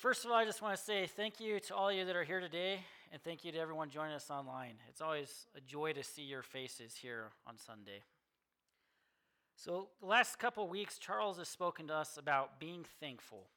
[0.00, 2.16] First of all, I just want to say thank you to all of you that
[2.16, 2.80] are here today,
[3.12, 4.76] and thank you to everyone joining us online.
[4.88, 8.00] It's always a joy to see your faces here on Sunday.
[9.56, 13.48] So, the last couple of weeks, Charles has spoken to us about being thankful,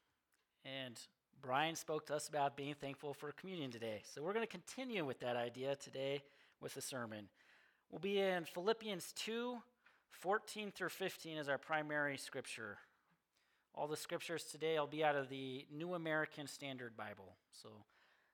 [0.66, 1.00] and
[1.42, 4.02] Brian spoke to us about being thankful for communion today.
[4.14, 6.24] So, we're going to continue with that idea today
[6.60, 7.30] with the sermon.
[7.90, 9.60] We'll be in Philippians 2
[10.12, 12.80] 14 through 15 as our primary scripture.
[13.76, 17.36] All the scriptures today will be out of the New American Standard Bible.
[17.52, 17.70] So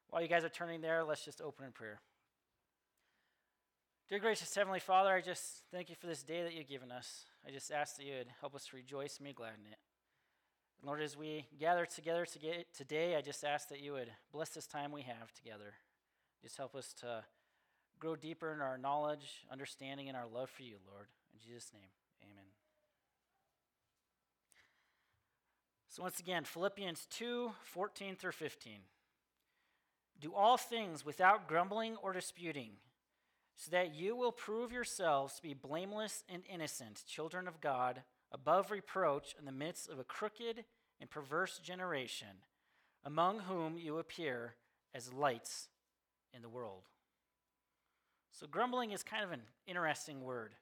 [0.10, 2.02] while you guys are turning there, let's just open in prayer.
[4.10, 7.26] Dear gracious Heavenly Father, I just thank you for this day that you've given us.
[7.48, 9.78] I just ask that you would help us rejoice and be glad in it.
[10.82, 14.68] And Lord, as we gather together today, I just ask that you would bless this
[14.68, 15.74] time we have together.
[16.42, 17.24] Just help us to
[18.00, 21.08] grow deeper in our knowledge, understanding, and our love for you, Lord.
[21.34, 21.90] In Jesus' name,
[22.24, 22.59] amen.
[25.90, 28.74] So, once again, Philippians 2 14 through 15.
[30.22, 32.74] Do all things without grumbling or disputing,
[33.56, 38.70] so that you will prove yourselves to be blameless and innocent, children of God, above
[38.70, 40.64] reproach in the midst of a crooked
[41.02, 42.44] and perverse generation,
[43.04, 44.54] among whom you appear
[44.94, 45.70] as lights
[46.36, 46.84] in the world.
[48.32, 50.54] So, grumbling is kind of an interesting word.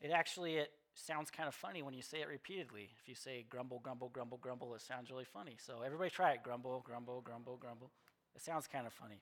[0.00, 2.90] It actually it sounds kind of funny when you say it repeatedly.
[3.00, 5.56] If you say grumble, grumble, grumble, grumble, it sounds really funny.
[5.58, 7.90] So everybody try it grumble, grumble, grumble, grumble.
[8.34, 9.20] It sounds kind of funny.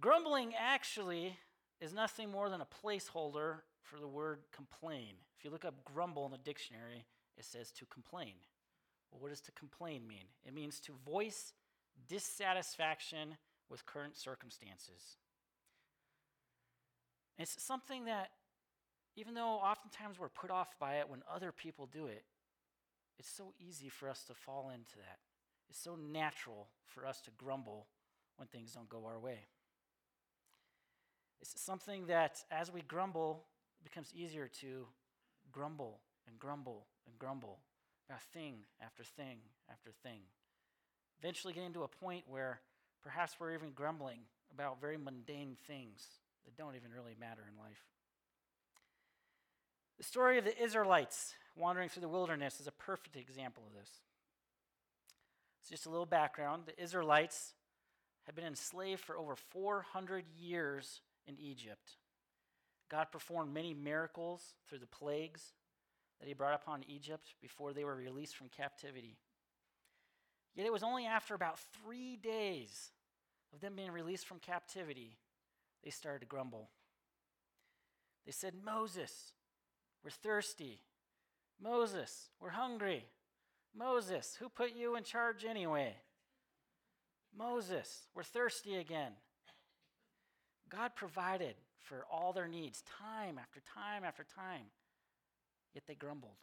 [0.00, 1.36] Grumbling actually
[1.80, 5.14] is nothing more than a placeholder for the word complain.
[5.38, 8.34] If you look up grumble in the dictionary, it says to complain.
[9.10, 10.24] Well, what does to complain mean?
[10.44, 11.52] It means to voice
[12.08, 13.36] dissatisfaction
[13.68, 15.16] with current circumstances.
[17.38, 18.30] It's something that
[19.20, 22.24] even though oftentimes we're put off by it when other people do it,
[23.18, 25.18] it's so easy for us to fall into that.
[25.68, 27.86] It's so natural for us to grumble
[28.36, 29.40] when things don't go our way.
[31.42, 33.44] It's something that as we grumble,
[33.80, 34.86] it becomes easier to
[35.52, 37.58] grumble and grumble and grumble
[38.08, 39.38] about thing after thing
[39.70, 40.20] after thing.
[41.22, 42.60] Eventually getting to a point where
[43.02, 44.20] perhaps we're even grumbling
[44.52, 46.06] about very mundane things
[46.46, 47.84] that don't even really matter in life.
[50.00, 53.90] The story of the Israelites wandering through the wilderness is a perfect example of this.
[55.60, 56.62] It's just a little background.
[56.64, 57.52] The Israelites
[58.22, 61.98] had been enslaved for over 400 years in Egypt.
[62.90, 65.52] God performed many miracles through the plagues
[66.18, 69.18] that he brought upon Egypt before they were released from captivity.
[70.54, 72.90] Yet it was only after about three days
[73.52, 75.18] of them being released from captivity
[75.84, 76.70] they started to grumble.
[78.24, 79.32] They said, Moses,
[80.04, 80.80] we're thirsty.
[81.62, 83.04] Moses, we're hungry.
[83.76, 85.94] Moses, who put you in charge anyway?
[87.36, 89.12] Moses, we're thirsty again.
[90.68, 94.66] God provided for all their needs time after time after time,
[95.74, 96.36] yet they grumbled.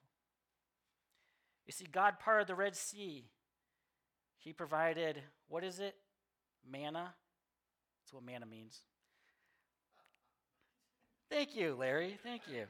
[1.66, 3.26] You see, God parted the Red Sea.
[4.40, 5.96] He provided, what is it?
[6.70, 7.14] Manna.
[8.02, 8.82] That's what manna means.
[11.30, 12.18] Thank you, Larry.
[12.24, 12.66] Thank you.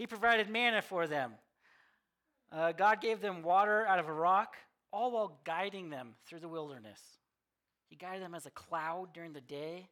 [0.00, 1.34] He provided manna for them.
[2.50, 4.56] Uh, God gave them water out of a rock,
[4.90, 6.98] all while guiding them through the wilderness.
[7.90, 9.90] He guided them as a cloud during the day,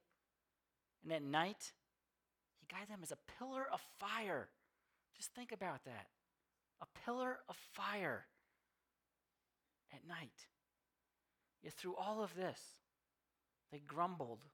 [1.04, 1.72] and at night,
[2.58, 4.48] He guided them as a pillar of fire.
[5.14, 6.06] Just think about that
[6.80, 8.24] a pillar of fire
[9.92, 10.46] at night.
[11.62, 12.58] Yet through all of this,
[13.70, 14.46] they grumbled.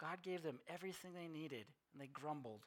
[0.00, 2.66] God gave them everything they needed, and they grumbled.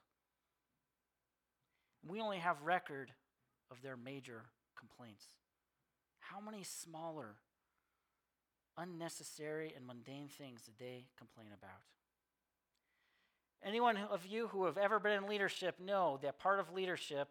[2.10, 3.12] We only have record
[3.70, 4.46] of their major
[4.78, 5.26] complaints.
[6.20, 7.36] How many smaller,
[8.76, 11.82] unnecessary, and mundane things did they complain about?
[13.64, 17.28] Anyone of you who have ever been in leadership know that part of leadership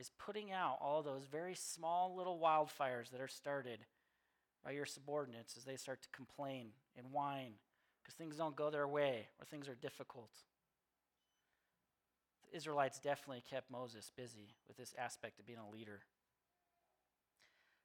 [0.00, 3.78] is putting out all those very small little wildfires that are started
[4.64, 7.52] by your subordinates as they start to complain and whine
[8.02, 10.30] because things don't go their way or things are difficult.
[12.54, 16.00] Israelites definitely kept Moses busy with this aspect of being a leader.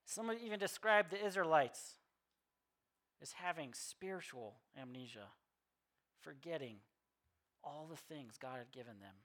[0.05, 1.95] Some even describe the Israelites
[3.21, 5.27] as having spiritual amnesia,
[6.21, 6.77] forgetting
[7.63, 9.15] all the things God had given them.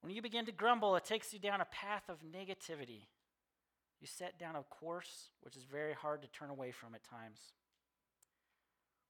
[0.00, 3.06] When you begin to grumble, it takes you down a path of negativity.
[4.00, 7.40] You set down a course which is very hard to turn away from at times.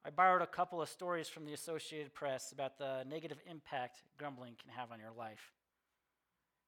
[0.05, 4.55] I borrowed a couple of stories from the Associated Press about the negative impact grumbling
[4.61, 5.53] can have on your life.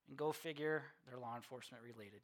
[0.09, 2.21] And go figure, they're law enforcement related.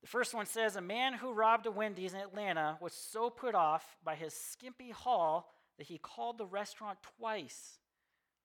[0.00, 3.54] The first one says A man who robbed a Wendy's in Atlanta was so put
[3.54, 5.48] off by his skimpy haul
[5.78, 7.78] that he called the restaurant twice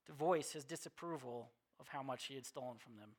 [0.05, 1.49] to voice his disapproval
[1.79, 3.09] of how much he had stolen from them.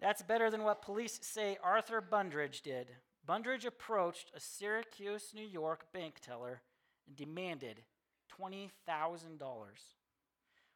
[0.00, 2.88] That's better than what police say Arthur Bundridge did.
[3.26, 6.62] Bundridge approached a Syracuse, New York bank teller
[7.06, 7.82] and demanded
[8.40, 8.70] $20,000.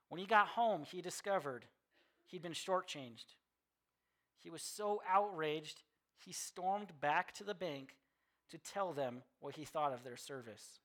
[0.08, 1.64] When he got home, he discovered
[2.26, 3.36] he'd been shortchanged.
[4.38, 5.82] He was so outraged,
[6.18, 7.96] he stormed back to the bank
[8.50, 10.80] to tell them what he thought of their service.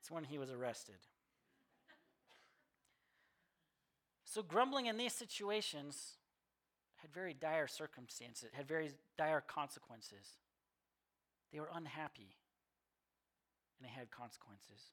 [0.00, 0.96] It's when he was arrested.
[4.24, 6.16] So, grumbling in these situations
[7.04, 10.38] had very dire circumstances, had very dire consequences.
[11.52, 12.34] They were unhappy,
[13.78, 14.90] and they had consequences.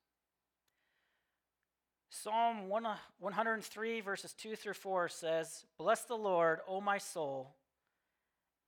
[2.09, 7.55] Psalm 103, uh, verses 2 through 4 says, Bless the Lord, O my soul,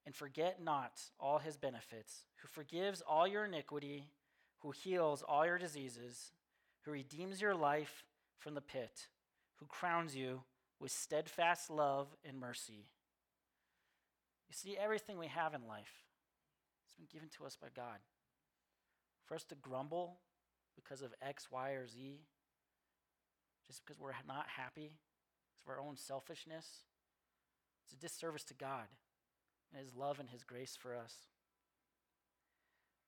[0.06, 4.06] and forget not all his benefits, who forgives all your iniquity,
[4.60, 6.32] who heals all your diseases,
[6.84, 8.06] who redeems your life
[8.38, 9.08] from the pit,
[9.58, 10.44] who crowns you
[10.80, 12.86] with steadfast love and mercy.
[14.54, 16.04] You see, everything we have in life
[16.86, 17.98] has been given to us by God.
[19.26, 20.20] For us to grumble
[20.76, 22.20] because of X, Y, or Z,
[23.66, 24.92] just because we're not happy,
[25.50, 26.68] because of our own selfishness,
[27.84, 28.86] it's a disservice to God
[29.74, 31.16] and His love and His grace for us.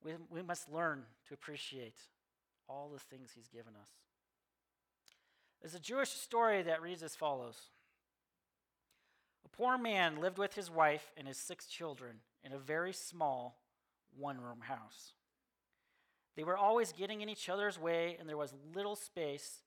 [0.03, 1.99] We, we must learn to appreciate
[2.67, 3.89] all the things He's given us.
[5.61, 7.69] There's a Jewish story that reads as follows
[9.45, 13.61] A poor man lived with his wife and his six children in a very small
[14.17, 15.13] one room house.
[16.35, 19.61] They were always getting in each other's way, and there was little space.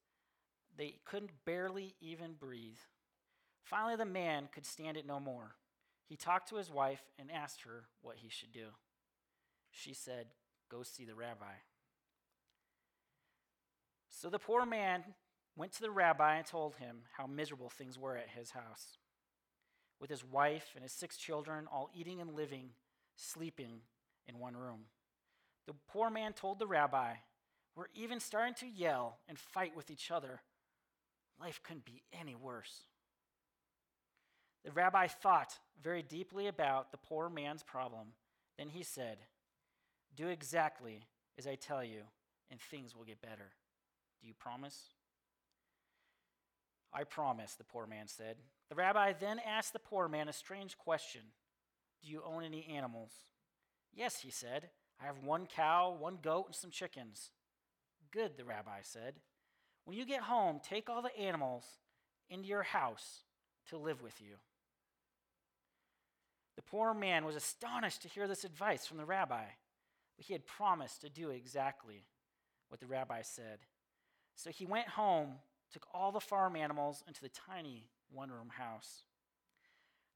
[0.77, 2.79] They couldn't barely even breathe.
[3.63, 5.55] Finally, the man could stand it no more.
[6.07, 8.69] He talked to his wife and asked her what he should do.
[9.71, 10.27] She said,
[10.71, 11.55] Go see the rabbi.
[14.09, 15.05] So the poor man
[15.57, 18.99] went to the rabbi and told him how miserable things were at his house,
[20.01, 22.71] with his wife and his six children all eating and living,
[23.17, 23.81] sleeping
[24.27, 24.81] in one room.
[25.67, 27.15] The poor man told the rabbi,
[27.75, 30.41] We're even starting to yell and fight with each other.
[31.41, 32.85] Life couldn't be any worse.
[34.65, 38.09] The rabbi thought very deeply about the poor man's problem.
[38.59, 39.19] Then he said,
[40.17, 41.05] Do exactly
[41.39, 42.03] as I tell you,
[42.51, 43.53] and things will get better.
[44.21, 44.79] Do you promise?
[46.93, 48.37] I promise, the poor man said.
[48.69, 51.23] The rabbi then asked the poor man a strange question
[52.03, 53.13] Do you own any animals?
[53.95, 54.71] Yes, he said.
[55.01, 57.31] I have one cow, one goat, and some chickens.
[58.11, 59.15] Good, the rabbi said.
[59.85, 61.65] When you get home, take all the animals
[62.29, 63.23] into your house
[63.69, 64.35] to live with you.
[66.57, 69.45] The poor man was astonished to hear this advice from the rabbi,
[70.17, 72.05] but he had promised to do exactly
[72.69, 73.61] what the rabbi said.
[74.35, 75.37] So he went home,
[75.73, 79.03] took all the farm animals into the tiny one room house.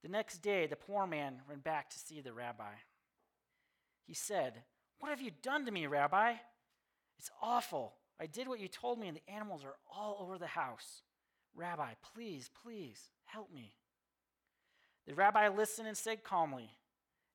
[0.02, 2.74] The next day, the poor man ran back to see the rabbi.
[4.04, 4.62] He said,
[4.98, 6.34] What have you done to me, Rabbi?
[7.18, 7.94] It's awful.
[8.20, 11.02] I did what you told me, and the animals are all over the house.
[11.54, 13.74] Rabbi, please, please, help me.
[15.06, 16.70] The rabbi listened and said calmly,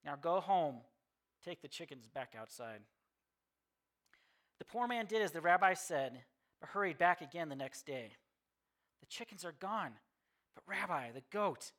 [0.06, 0.78] Now go home,
[1.44, 2.82] take the chickens back outside.
[4.60, 6.24] The poor man did as the rabbi said,
[6.60, 8.14] but hurried back again the next day.
[9.02, 9.92] The chickens are gone,
[10.58, 11.72] but Rabbi, the goat,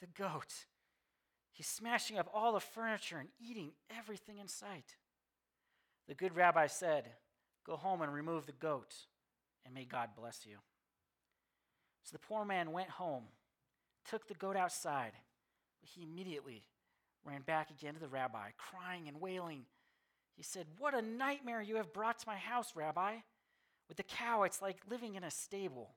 [0.00, 0.52] the goat,
[1.52, 4.96] he's smashing up all the furniture and eating everything in sight.
[6.08, 7.04] The good rabbi said,
[7.64, 8.94] Go home and remove the goat,
[9.64, 10.56] and may God bless you.
[12.04, 13.24] So the poor man went home,
[14.08, 15.12] took the goat outside,
[15.80, 16.62] but he immediately
[17.24, 19.62] ran back again to the rabbi, crying and wailing.
[20.36, 23.16] He said, What a nightmare you have brought to my house, Rabbi.
[23.88, 25.90] With the cow, it's like living in a stable.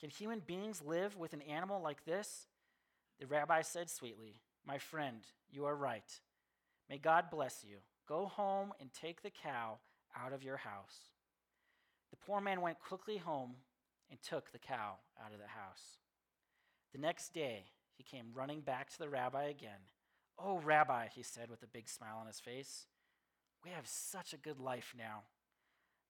[0.00, 2.46] Can human beings live with an animal like this?
[3.18, 6.20] The rabbi said sweetly, My friend, you are right.
[6.88, 7.76] May God bless you.
[8.08, 9.78] Go home and take the cow
[10.18, 11.10] out of your house.
[12.10, 13.56] The poor man went quickly home
[14.10, 15.98] and took the cow out of the house.
[16.92, 17.66] The next day,
[17.96, 19.80] he came running back to the rabbi again.
[20.42, 22.86] Oh, Rabbi, he said with a big smile on his face,
[23.62, 25.24] we have such a good life now.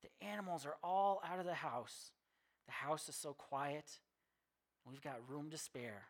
[0.02, 2.12] The animals are all out of the house.
[2.70, 3.98] The house is so quiet.
[4.84, 6.02] We've got room to spare.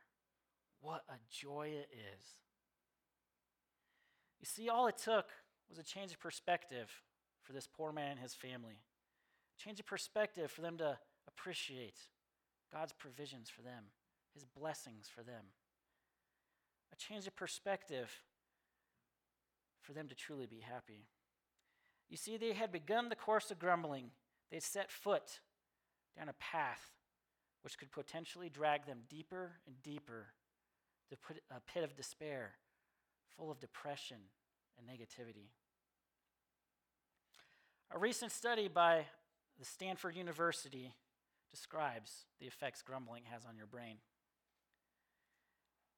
[0.82, 2.26] What a joy it is.
[4.40, 5.30] You see, all it took
[5.70, 6.90] was a change of perspective
[7.40, 8.82] for this poor man and his family.
[9.58, 11.96] A change of perspective for them to appreciate
[12.70, 13.84] God's provisions for them,
[14.34, 15.46] his blessings for them.
[16.92, 18.10] a change of perspective
[19.80, 21.06] for them to truly be happy.
[22.10, 24.10] You see, they had begun the course of grumbling,
[24.50, 25.40] they had set foot
[26.16, 26.92] down a path
[27.62, 30.28] which could potentially drag them deeper and deeper
[31.10, 32.52] to put a pit of despair,
[33.36, 34.18] full of depression
[34.78, 35.50] and negativity.
[37.92, 39.06] A recent study by
[39.58, 40.94] the Stanford University
[41.50, 43.96] describes the effects grumbling has on your brain.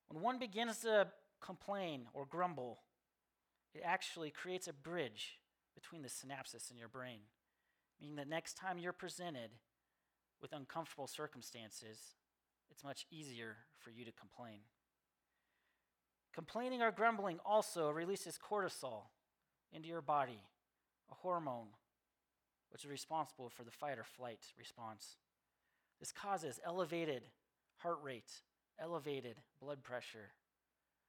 [0.09, 1.09] When one begins to
[1.41, 2.81] complain or grumble,
[3.75, 5.39] it actually creates a bridge
[5.75, 7.21] between the synapses in your brain,
[8.01, 9.51] meaning that next time you're presented
[10.43, 12.17] with uncomfortable circumstances,
[12.71, 14.59] it's much easier for you to complain.
[16.35, 19.05] Complaining or grumbling also releases cortisol
[19.73, 20.41] into your body,
[21.11, 21.69] a hormone
[22.71, 25.17] which is responsible for the fight or flight response.
[26.01, 27.23] This causes elevated
[27.77, 28.33] heart rate,
[28.81, 30.33] elevated blood pressure.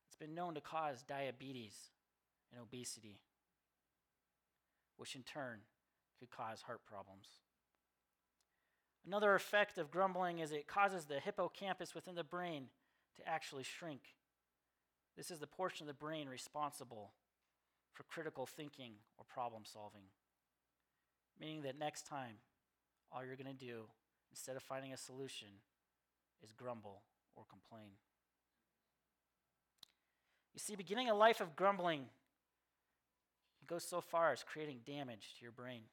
[0.07, 1.73] It's been known to cause diabetes
[2.51, 3.21] and obesity,
[4.97, 5.59] which in turn
[6.19, 7.27] could cause heart problems.
[9.05, 12.67] Another effect of grumbling is it causes the hippocampus within the brain
[13.17, 14.01] to actually shrink.
[15.17, 17.11] This is the portion of the brain responsible
[17.91, 20.03] for critical thinking or problem solving.
[21.39, 22.35] Meaning that next time,
[23.11, 23.83] all you're going to do,
[24.31, 25.49] instead of finding a solution,
[26.43, 27.03] is grumble
[27.35, 27.91] or complain.
[30.53, 32.05] You see, beginning a life of grumbling
[33.67, 35.83] goes so far as creating damage to your brain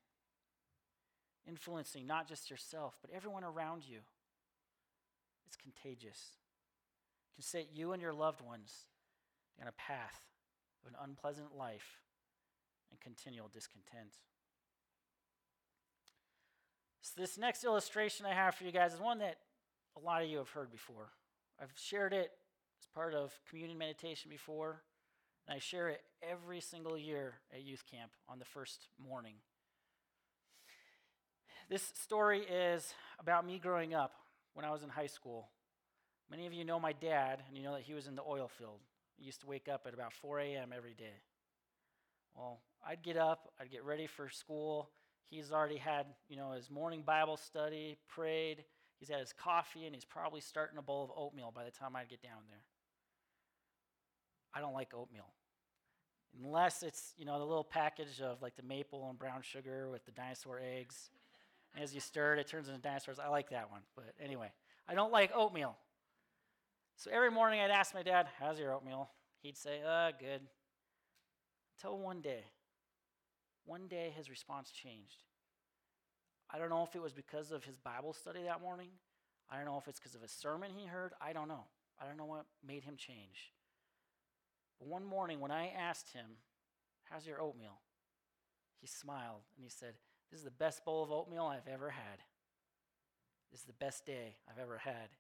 [1.47, 4.01] influencing not just yourself, but everyone around you.
[5.47, 6.37] It's contagious.
[7.31, 8.87] It can set you and your loved ones
[9.61, 10.27] on a path
[10.83, 11.99] of an unpleasant life
[12.91, 14.17] and continual discontent.
[17.03, 19.37] So, this next illustration I have for you guys is one that
[19.97, 21.11] a lot of you have heard before.
[21.61, 22.31] I've shared it
[22.81, 24.83] as part of communion meditation before,
[25.47, 29.35] and I share it every single year at youth camp on the first morning.
[31.71, 34.13] This story is about me growing up
[34.55, 35.51] when I was in high school.
[36.29, 38.51] Many of you know my dad, and you know that he was in the oil
[38.59, 38.81] field.
[39.17, 40.73] He used to wake up at about 4 a.m.
[40.77, 41.23] every day.
[42.35, 44.91] Well, I'd get up, I'd get ready for school.
[45.29, 48.65] He's already had, you know, his morning Bible study, prayed.
[48.99, 51.95] He's had his coffee, and he's probably starting a bowl of oatmeal by the time
[51.95, 52.65] I'd get down there.
[54.53, 55.29] I don't like oatmeal.
[56.45, 60.05] Unless it's, you know, the little package of like the maple and brown sugar with
[60.05, 61.11] the dinosaur eggs.
[61.79, 63.19] As you stir it, it turns into dinosaurs.
[63.19, 63.83] I like that one.
[63.95, 64.53] But anyway,
[64.89, 65.77] I don't like oatmeal.
[66.97, 69.11] So every morning I'd ask my dad, How's your oatmeal?
[69.43, 70.43] He'd say, Uh, good.
[71.77, 72.45] Until one day.
[73.65, 75.23] One day his response changed.
[76.53, 78.89] I don't know if it was because of his Bible study that morning.
[79.49, 81.13] I don't know if it's because of a sermon he heard.
[81.21, 81.65] I don't know.
[82.01, 83.53] I don't know what made him change.
[84.79, 86.27] But one morning when I asked him,
[87.05, 87.81] How's your oatmeal?
[88.81, 89.95] He smiled and he said,
[90.31, 92.19] this is the best bowl of oatmeal I've ever had.
[93.51, 95.11] This is the best day I've ever had.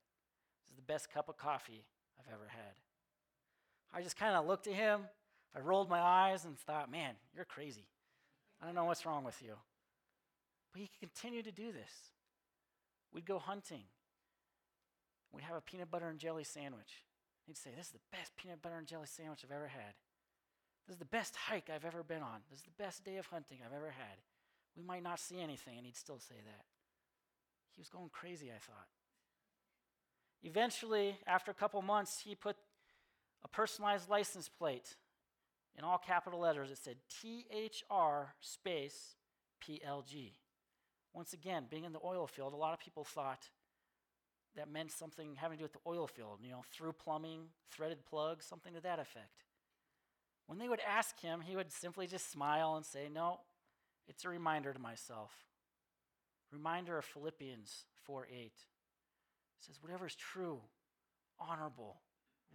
[0.63, 1.85] This is the best cup of coffee
[2.19, 2.75] I've ever had.
[3.93, 5.03] I just kind of looked at him.
[5.55, 7.87] I rolled my eyes and thought, man, you're crazy.
[8.63, 9.55] I don't know what's wrong with you.
[10.73, 12.13] But he continued to do this.
[13.13, 13.83] We'd go hunting.
[15.33, 17.05] We'd have a peanut butter and jelly sandwich.
[17.47, 19.95] He'd say, This is the best peanut butter and jelly sandwich I've ever had.
[20.87, 22.41] This is the best hike I've ever been on.
[22.49, 24.19] This is the best day of hunting I've ever had.
[24.77, 26.65] We might not see anything, and he'd still say that.
[27.75, 28.87] He was going crazy, I thought.
[30.43, 32.57] Eventually, after a couple months, he put
[33.45, 34.97] a personalized license plate
[35.77, 36.71] in all capital letters.
[36.71, 39.17] It said THR space
[39.63, 40.33] PLG.
[41.13, 43.49] Once again, being in the oil field, a lot of people thought
[44.57, 48.05] that meant something having to do with the oil field, you know, through plumbing, threaded
[48.05, 49.45] plugs, something to that effect.
[50.47, 53.41] When they would ask him, he would simply just smile and say, No,
[54.11, 55.31] it's a reminder to myself.
[56.53, 58.37] Reminder of Philippians 4 8.
[58.45, 58.53] It
[59.61, 60.59] says, Whatever is true,
[61.39, 62.01] honorable,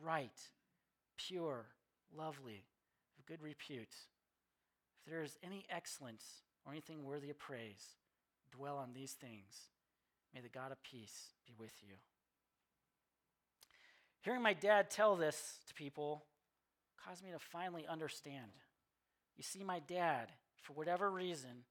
[0.03, 0.37] right,
[1.17, 1.67] pure,
[2.15, 2.65] lovely,
[3.17, 3.95] of good repute,
[4.99, 6.23] if there is any excellence
[6.65, 7.95] or anything worthy of praise,
[8.51, 9.69] dwell on these things.
[10.33, 11.95] May the God of peace be with you.
[14.19, 16.25] Hearing my dad tell this to people
[17.05, 18.51] caused me to finally understand.
[19.37, 20.31] You see, my dad
[20.65, 21.63] for whatever reason,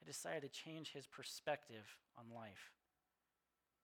[0.00, 1.84] I decided to change his perspective
[2.18, 2.72] on life.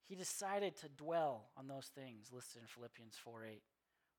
[0.09, 3.63] He decided to dwell on those things listed in Philippians 4 8,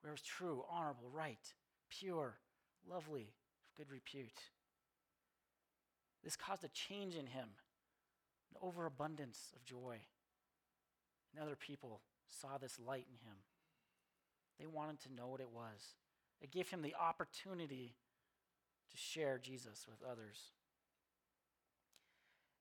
[0.01, 1.53] where it was true, honorable, right,
[1.89, 2.36] pure,
[2.88, 3.33] lovely,
[3.65, 4.39] of good repute.
[6.24, 7.50] This caused a change in him,
[8.51, 9.98] an overabundance of joy.
[11.33, 13.38] And other people saw this light in him.
[14.59, 15.95] They wanted to know what it was.
[16.39, 17.95] It gave him the opportunity
[18.91, 20.51] to share Jesus with others.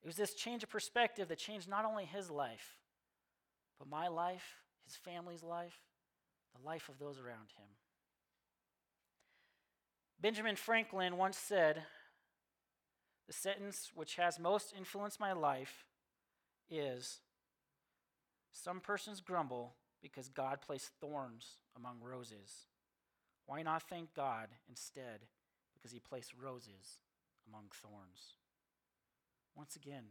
[0.03, 2.79] It was this change of perspective that changed not only his life,
[3.79, 5.79] but my life, his family's life,
[6.57, 7.69] the life of those around him.
[10.21, 11.83] Benjamin Franklin once said,
[13.27, 15.85] The sentence which has most influenced my life
[16.69, 17.21] is
[18.53, 22.67] Some persons grumble because God placed thorns among roses.
[23.47, 25.21] Why not thank God instead
[25.79, 26.99] because he placed roses
[27.49, 28.35] among thorns?
[29.55, 30.05] Once again,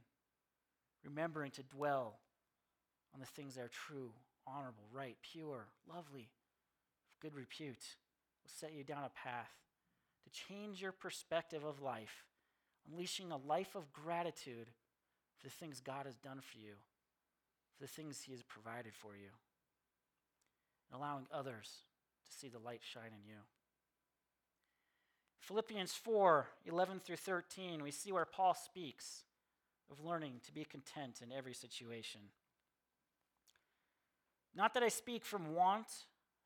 [1.03, 2.19] remembering to dwell
[3.13, 4.11] on the things that are true,
[4.45, 6.29] honorable, right, pure, lovely,
[7.11, 7.95] of good repute,
[8.43, 9.51] will set you down a path
[10.23, 12.25] to change your perspective of life,
[12.89, 14.67] unleashing a life of gratitude
[15.37, 16.73] for the things God has done for you,
[17.75, 19.29] for the things He has provided for you,
[20.91, 21.83] and allowing others
[22.25, 23.37] to see the light shine in you.
[25.47, 29.23] Philippians 4 11 through 13, we see where Paul speaks
[29.89, 32.19] of learning to be content in every situation.
[34.53, 35.87] Not that I speak from want,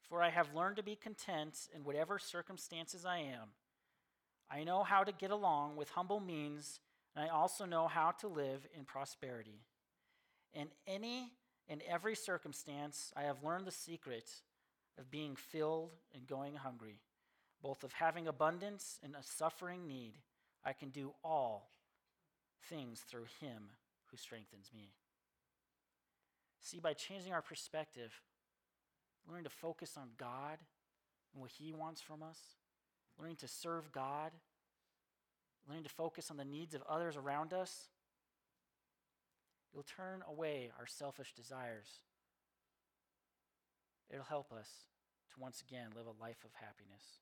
[0.07, 3.47] for I have learned to be content in whatever circumstances I am.
[4.51, 6.79] I know how to get along with humble means,
[7.15, 9.61] and I also know how to live in prosperity.
[10.53, 11.31] In any
[11.67, 14.29] and every circumstance, I have learned the secret
[14.99, 16.99] of being filled and going hungry,
[17.61, 20.13] both of having abundance and a suffering need.
[20.63, 21.71] I can do all
[22.69, 23.71] things through him
[24.09, 24.91] who strengthens me.
[26.61, 28.11] See, by changing our perspective,
[29.27, 30.59] learning to focus on God
[31.33, 32.37] and what He wants from us,
[33.19, 34.31] learning to serve God,
[35.67, 37.89] learning to focus on the needs of others around us,
[39.73, 41.99] it'll turn away our selfish desires.
[44.09, 44.69] It'll help us
[45.33, 47.21] to once again live a life of happiness.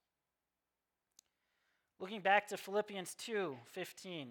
[2.00, 4.30] Looking back to Philippians 2 15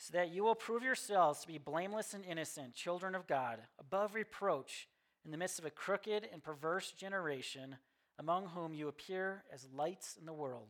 [0.00, 4.14] so that you will prove yourselves to be blameless and innocent, children of God, above
[4.14, 4.88] reproach
[5.26, 7.76] in the midst of a crooked and perverse generation,
[8.18, 10.68] among whom you appear as lights in the world.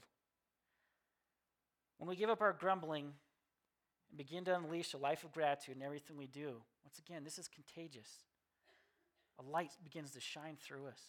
[1.99, 3.13] When we give up our grumbling
[4.09, 7.39] and begin to unleash a life of gratitude in everything we do, once again, this
[7.39, 8.09] is contagious.
[9.39, 11.01] A light begins to shine through us,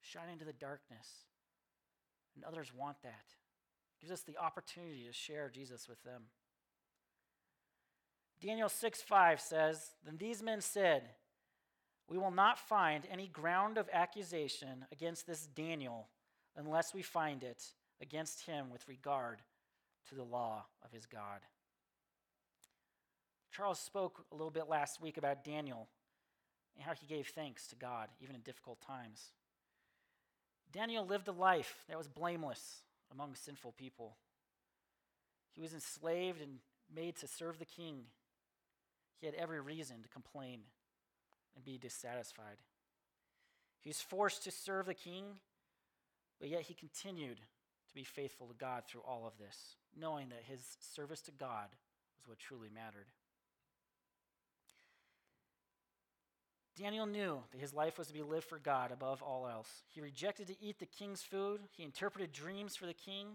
[0.00, 1.26] shine into the darkness.
[2.36, 3.24] And others want that.
[3.28, 6.22] It gives us the opportunity to share Jesus with them.
[8.40, 11.10] Daniel 6 5 says, Then these men said,
[12.08, 16.08] We will not find any ground of accusation against this Daniel
[16.56, 17.64] unless we find it
[18.00, 19.40] against him with regard
[20.08, 21.40] to the law of his God.
[23.50, 25.88] Charles spoke a little bit last week about Daniel
[26.74, 29.32] and how he gave thanks to God even in difficult times.
[30.76, 34.16] Daniel lived a life that was blameless among sinful people.
[35.54, 36.58] He was enslaved and
[36.94, 38.04] made to serve the king
[39.18, 40.60] he had every reason to complain
[41.54, 42.58] and be dissatisfied.
[43.80, 45.24] He was forced to serve the king,
[46.38, 50.44] but yet he continued to be faithful to God through all of this, knowing that
[50.44, 50.60] his
[50.94, 51.68] service to God
[52.18, 53.06] was what truly mattered.
[56.76, 59.82] Daniel knew that his life was to be lived for God above all else.
[59.88, 63.28] He rejected to eat the king's food, he interpreted dreams for the king,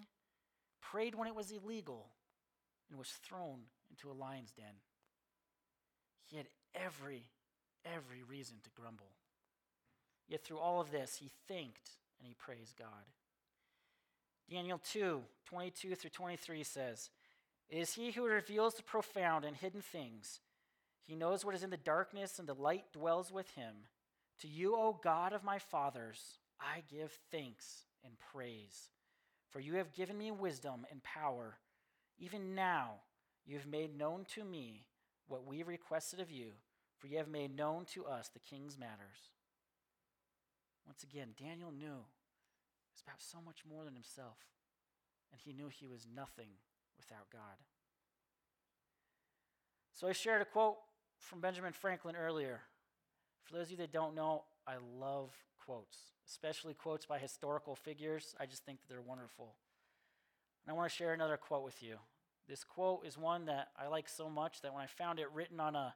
[0.82, 2.08] prayed when it was illegal,
[2.90, 4.76] and was thrown into a lion's den.
[6.26, 7.24] He had every,
[7.86, 9.12] every reason to grumble.
[10.28, 12.88] Yet through all of this, he thanked and he praised God.
[14.50, 17.10] Daniel 2 22 through 23 says,
[17.70, 20.40] It is he who reveals the profound and hidden things.
[21.06, 23.74] He knows what is in the darkness, and the light dwells with him.
[24.42, 28.90] To you, O God of my fathers, I give thanks and praise.
[29.50, 31.58] For you have given me wisdom and power.
[32.18, 33.02] Even now,
[33.46, 34.86] you have made known to me
[35.28, 36.52] what we requested of you,
[36.98, 39.32] for you have made known to us the king's matters.
[40.86, 44.38] Once again, Daniel knew it was about so much more than himself,
[45.32, 46.50] and he knew he was nothing
[46.98, 47.58] without God.
[49.94, 50.78] So I shared a quote
[51.22, 52.62] from Benjamin Franklin earlier.
[53.44, 55.32] For those of you that don't know, I love
[55.64, 58.36] quotes, especially quotes by historical figures.
[58.40, 59.56] I just think that they're wonderful.
[60.66, 61.98] And I want to share another quote with you.
[62.48, 65.60] This quote is one that I like so much that when I found it written
[65.60, 65.94] on a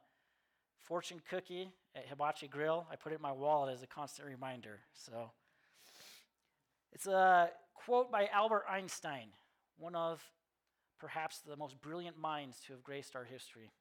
[0.78, 4.80] fortune cookie at Hibachi Grill, I put it in my wallet as a constant reminder.
[4.94, 5.30] So
[6.92, 9.28] it's a quote by Albert Einstein,
[9.78, 10.22] one of
[10.98, 13.72] perhaps the most brilliant minds to have graced our history.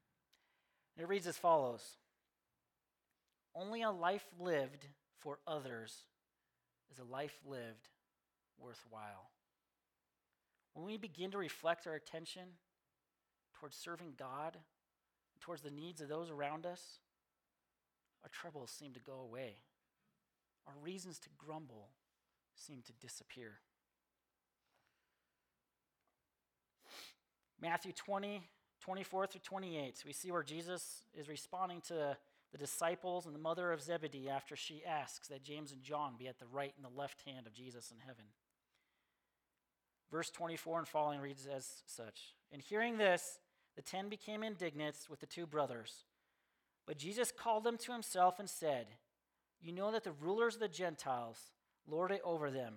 [0.97, 1.81] It reads as follows
[3.53, 4.87] Only a life lived
[5.19, 5.93] for others
[6.91, 7.89] is a life lived
[8.57, 9.29] worthwhile.
[10.73, 12.43] When we begin to reflect our attention
[13.53, 14.57] towards serving God,
[15.39, 16.99] towards the needs of those around us,
[18.23, 19.55] our troubles seem to go away.
[20.67, 21.89] Our reasons to grumble
[22.55, 23.59] seem to disappear.
[27.61, 28.43] Matthew 20,
[28.85, 32.15] 24 through 28, we see where Jesus is responding to
[32.51, 36.27] the disciples and the mother of Zebedee after she asks that James and John be
[36.27, 38.25] at the right and the left hand of Jesus in heaven.
[40.11, 43.39] Verse 24 and following reads as such In hearing this,
[43.75, 46.05] the ten became indignant with the two brothers.
[46.85, 48.85] But Jesus called them to himself and said,
[49.59, 51.39] You know that the rulers of the Gentiles
[51.87, 52.75] lord it over them,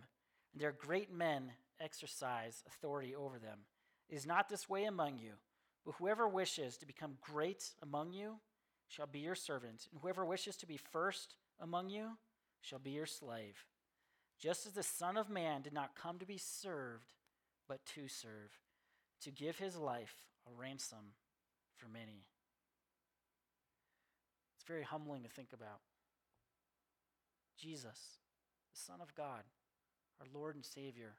[0.55, 3.59] and their great men exercise authority over them.
[4.09, 5.33] It is not this way among you,
[5.85, 8.37] but whoever wishes to become great among you
[8.89, 12.19] shall be your servant, and whoever wishes to be first among you
[12.61, 13.65] shall be your slave.
[14.41, 17.13] Just as the Son of Man did not come to be served,
[17.69, 18.59] but to serve,
[19.23, 20.15] to give his life
[20.47, 21.15] a ransom
[21.77, 22.25] for many.
[24.57, 25.81] It's very humbling to think about.
[27.59, 28.19] Jesus,
[28.73, 29.43] the Son of God,
[30.21, 31.17] our Lord and Savior,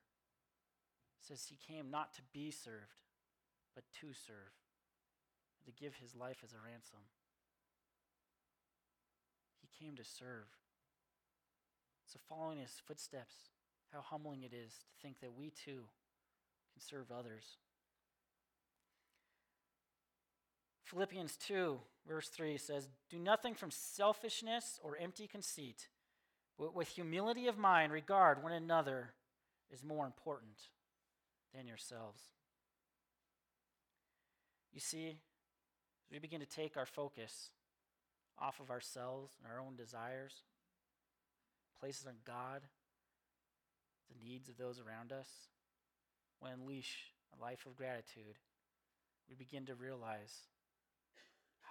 [1.22, 2.95] says he came not to be served,
[3.79, 4.51] but to serve,
[5.63, 6.99] to give his life as a ransom.
[9.61, 10.47] He came to serve.
[12.05, 13.35] So, following his footsteps,
[13.93, 15.85] how humbling it is to think that we too
[16.73, 17.55] can serve others.
[20.83, 25.87] Philippians 2, verse 3 says, Do nothing from selfishness or empty conceit,
[26.57, 29.13] but with humility of mind regard one another
[29.71, 30.57] is more important
[31.55, 32.23] than yourselves.
[34.73, 37.49] You see, as we begin to take our focus
[38.38, 40.34] off of ourselves and our own desires,
[41.79, 42.62] places on God,
[44.10, 45.27] the needs of those around us,
[46.41, 48.38] we unleash a life of gratitude,
[49.29, 50.47] we begin to realize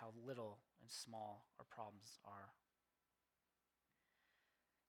[0.01, 2.53] how little and small our problems are.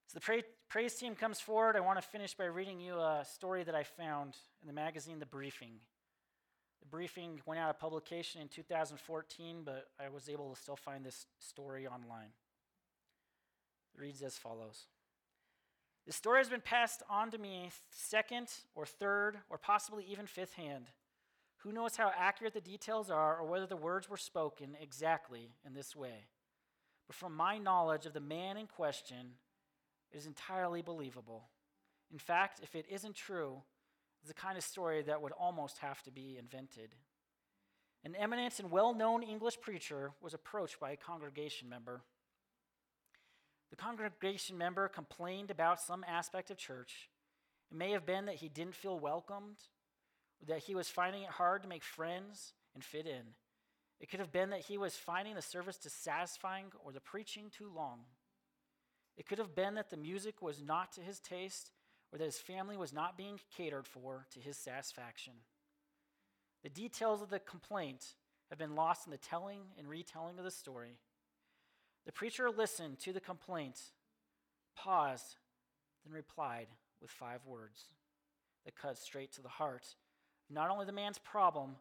[0.07, 1.75] So the pra- praise team comes forward.
[1.75, 5.19] I want to finish by reading you a story that I found in the magazine
[5.19, 5.79] The Briefing.
[6.81, 11.05] The briefing went out of publication in 2014, but I was able to still find
[11.05, 12.31] this story online.
[13.95, 14.85] It reads as follows
[16.05, 20.53] The story has been passed on to me second or third or possibly even fifth
[20.53, 20.91] hand.
[21.63, 25.73] Who knows how accurate the details are or whether the words were spoken exactly in
[25.73, 26.27] this way?
[27.07, 29.33] But from my knowledge of the man in question,
[30.11, 31.49] it is entirely believable.
[32.11, 33.61] In fact, if it isn't true,
[34.21, 36.95] it's the kind of story that would almost have to be invented.
[38.03, 42.01] An eminent and well known English preacher was approached by a congregation member.
[43.69, 47.09] The congregation member complained about some aspect of church.
[47.71, 49.57] It may have been that he didn't feel welcomed
[50.47, 53.33] that he was finding it hard to make friends and fit in.
[53.99, 57.69] It could have been that he was finding the service dissatisfying or the preaching too
[57.73, 57.99] long.
[59.17, 61.71] It could have been that the music was not to his taste
[62.11, 65.33] or that his family was not being catered for to his satisfaction.
[66.63, 68.15] The details of the complaint
[68.49, 70.97] have been lost in the telling and retelling of the story.
[72.05, 73.79] The preacher listened to the complaint,
[74.75, 75.37] paused,
[76.03, 76.67] then replied
[77.01, 77.85] with five words
[78.65, 79.95] that cut straight to the heart
[80.49, 81.75] not only the man's problem,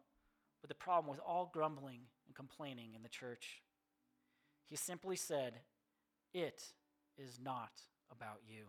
[0.61, 3.61] but the problem with all grumbling and complaining in the church.
[4.65, 5.53] He simply said,
[6.33, 6.63] It
[7.17, 7.71] is not
[8.11, 8.65] about you.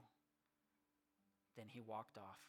[1.61, 2.40] Then he walked off.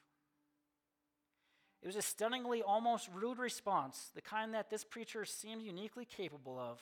[1.84, 6.58] It was a stunningly, almost rude response, the kind that this preacher seemed uniquely capable
[6.58, 6.80] of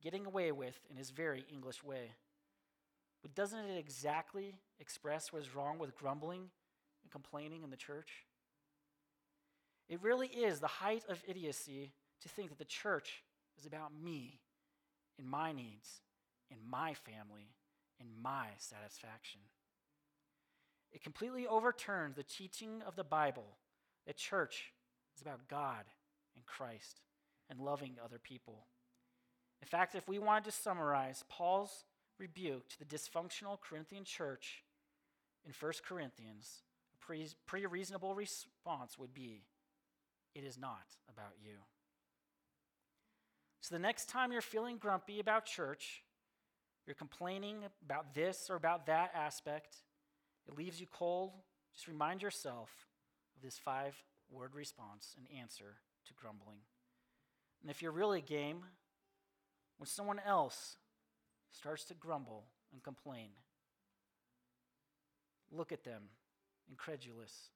[0.00, 2.12] getting away with in his very English way.
[3.20, 6.50] But doesn't it exactly express what is wrong with grumbling
[7.02, 8.26] and complaining in the church?
[9.88, 13.24] It really is the height of idiocy to think that the church
[13.58, 14.38] is about me
[15.18, 16.00] and my needs
[16.48, 17.56] and my family
[17.98, 19.40] and my satisfaction.
[20.92, 23.56] It completely overturns the teaching of the Bible
[24.06, 24.72] that church
[25.16, 25.84] is about God
[26.34, 27.00] and Christ
[27.48, 28.66] and loving other people.
[29.60, 31.84] In fact, if we wanted to summarize Paul's
[32.18, 34.64] rebuke to the dysfunctional Corinthian church
[35.46, 36.62] in 1 Corinthians,
[36.94, 39.44] a pretty reasonable response would be
[40.34, 41.56] it is not about you.
[43.60, 46.02] So the next time you're feeling grumpy about church,
[46.86, 49.76] you're complaining about this or about that aspect,
[50.48, 51.32] it leaves you cold,
[51.74, 52.70] just remind yourself
[53.36, 53.94] of this five
[54.30, 55.76] word response and answer
[56.06, 56.58] to grumbling.
[57.60, 58.64] And if you're really game,
[59.78, 60.76] when someone else
[61.52, 63.30] starts to grumble and complain,
[65.50, 66.02] look at them,
[66.68, 67.50] incredulous.